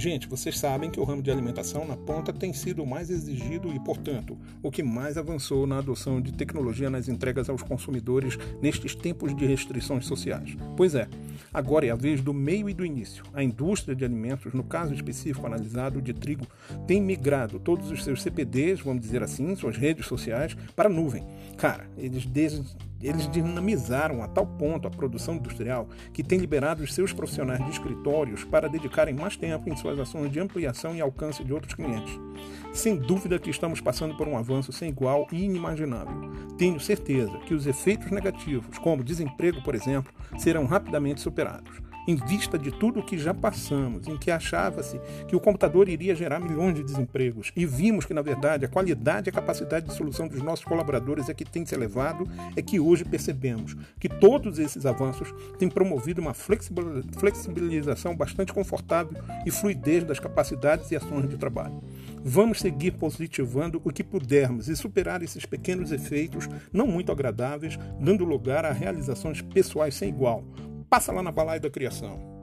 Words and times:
Gente, 0.00 0.26
vocês 0.26 0.58
sabem 0.58 0.90
que 0.90 0.98
o 0.98 1.04
ramo 1.04 1.20
de 1.20 1.30
alimentação 1.30 1.86
na 1.86 1.94
ponta 1.94 2.32
tem 2.32 2.54
sido 2.54 2.82
o 2.82 2.86
mais 2.86 3.10
exigido 3.10 3.70
e, 3.70 3.78
portanto, 3.78 4.34
o 4.62 4.70
que 4.70 4.82
mais 4.82 5.18
avançou 5.18 5.66
na 5.66 5.76
adoção 5.76 6.22
de 6.22 6.32
tecnologia 6.32 6.88
nas 6.88 7.06
entregas 7.06 7.50
aos 7.50 7.62
consumidores 7.62 8.38
nestes 8.62 8.94
tempos 8.94 9.36
de 9.36 9.44
restrições 9.44 10.06
sociais. 10.06 10.56
Pois 10.74 10.94
é, 10.94 11.06
agora 11.52 11.84
é 11.84 11.90
a 11.90 11.94
vez 11.94 12.22
do 12.22 12.32
meio 12.32 12.70
e 12.70 12.72
do 12.72 12.82
início. 12.82 13.22
A 13.34 13.44
indústria 13.44 13.94
de 13.94 14.02
alimentos, 14.02 14.54
no 14.54 14.64
caso 14.64 14.94
específico 14.94 15.46
analisado 15.46 16.00
de 16.00 16.14
trigo, 16.14 16.46
tem 16.86 16.98
migrado 16.98 17.60
todos 17.60 17.90
os 17.90 18.02
seus 18.02 18.22
CPDs, 18.22 18.80
vamos 18.80 19.02
dizer 19.02 19.22
assim, 19.22 19.54
suas 19.54 19.76
redes 19.76 20.06
sociais, 20.06 20.56
para 20.74 20.88
a 20.88 20.90
nuvem. 20.90 21.26
Cara, 21.58 21.86
eles 21.98 22.24
desde 22.24 22.74
eles 23.02 23.28
dinamizaram 23.30 24.22
a 24.22 24.28
tal 24.28 24.46
ponto 24.46 24.86
a 24.86 24.90
produção 24.90 25.36
industrial 25.36 25.88
que 26.12 26.22
tem 26.22 26.38
liberado 26.38 26.82
os 26.82 26.94
seus 26.94 27.12
profissionais 27.12 27.64
de 27.64 27.70
escritórios 27.70 28.44
para 28.44 28.68
dedicarem 28.68 29.14
mais 29.14 29.36
tempo 29.36 29.68
em 29.68 29.76
suas 29.76 29.98
ações 29.98 30.30
de 30.30 30.40
ampliação 30.40 30.94
e 30.94 31.00
alcance 31.00 31.42
de 31.42 31.52
outros 31.52 31.74
clientes. 31.74 32.18
Sem 32.72 32.96
dúvida 32.96 33.38
que 33.38 33.50
estamos 33.50 33.80
passando 33.80 34.16
por 34.16 34.28
um 34.28 34.36
avanço 34.36 34.72
sem 34.72 34.90
igual 34.90 35.26
e 35.32 35.44
inimaginável. 35.44 36.30
Tenho 36.56 36.78
certeza 36.78 37.38
que 37.46 37.54
os 37.54 37.66
efeitos 37.66 38.10
negativos, 38.10 38.78
como 38.78 39.02
desemprego, 39.02 39.62
por 39.62 39.74
exemplo, 39.74 40.12
serão 40.38 40.66
rapidamente 40.66 41.20
superados 41.20 41.89
em 42.10 42.16
vista 42.16 42.58
de 42.58 42.72
tudo 42.72 43.00
o 43.00 43.02
que 43.04 43.16
já 43.16 43.32
passamos, 43.32 44.08
em 44.08 44.16
que 44.16 44.30
achava-se 44.30 45.00
que 45.28 45.36
o 45.36 45.40
computador 45.40 45.88
iria 45.88 46.14
gerar 46.14 46.40
milhões 46.40 46.74
de 46.74 46.82
desempregos, 46.82 47.52
e 47.54 47.64
vimos 47.64 48.04
que, 48.04 48.12
na 48.12 48.20
verdade, 48.20 48.64
a 48.64 48.68
qualidade 48.68 49.28
e 49.28 49.30
a 49.30 49.32
capacidade 49.32 49.86
de 49.86 49.94
solução 49.94 50.26
dos 50.26 50.42
nossos 50.42 50.64
colaboradores 50.64 51.28
é 51.28 51.34
que 51.34 51.44
tem 51.44 51.64
se 51.64 51.74
elevado, 51.74 52.28
é 52.56 52.62
que 52.62 52.80
hoje 52.80 53.04
percebemos 53.04 53.76
que 53.98 54.08
todos 54.08 54.58
esses 54.58 54.84
avanços 54.84 55.32
têm 55.58 55.68
promovido 55.68 56.20
uma 56.20 56.34
flexibilização 56.34 58.16
bastante 58.16 58.52
confortável 58.52 59.16
e 59.46 59.50
fluidez 59.50 60.02
das 60.02 60.18
capacidades 60.18 60.90
e 60.90 60.96
ações 60.96 61.28
de 61.28 61.36
trabalho. 61.36 61.80
Vamos 62.22 62.58
seguir 62.60 62.92
positivando 62.92 63.80
o 63.84 63.92
que 63.92 64.02
pudermos 64.02 64.68
e 64.68 64.76
superar 64.76 65.22
esses 65.22 65.46
pequenos 65.46 65.92
efeitos 65.92 66.48
não 66.72 66.86
muito 66.86 67.12
agradáveis, 67.12 67.78
dando 68.00 68.24
lugar 68.24 68.64
a 68.64 68.72
realizações 68.72 69.40
pessoais 69.40 69.94
sem 69.94 70.08
igual, 70.10 70.44
Passa 70.90 71.12
lá 71.12 71.22
na 71.22 71.30
Balaia 71.30 71.60
da 71.60 71.70
Criação. 71.70 72.39